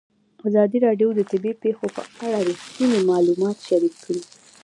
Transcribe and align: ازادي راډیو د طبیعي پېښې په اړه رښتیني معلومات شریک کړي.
ازادي 0.47 0.77
راډیو 0.85 1.09
د 1.15 1.19
طبیعي 1.31 1.55
پېښې 1.63 1.87
په 1.95 2.01
اړه 2.27 2.39
رښتیني 2.49 2.99
معلومات 3.11 3.57
شریک 3.67 3.95
کړي. 4.03 4.21